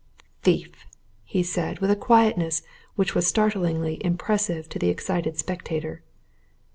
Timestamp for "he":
1.25-1.43